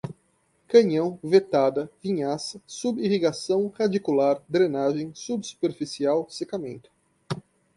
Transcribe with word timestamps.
canhão, 0.67 1.19
vetada, 1.23 1.87
vinhaça, 2.01 2.59
sub 2.65 2.99
irrigação, 3.05 3.67
radicular, 3.77 4.41
drenagem, 4.49 5.13
subsuperficial, 5.13 6.25
secamento 6.27 6.89